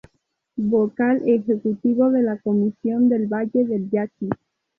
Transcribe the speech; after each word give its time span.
Vocal 0.57 1.21
Ejecutivo 1.27 2.09
de 2.09 2.23
la 2.23 2.39
Comisión 2.39 3.07
del 3.07 3.27
Valle 3.27 3.65
del 3.67 3.87
Yaqui. 3.91 4.29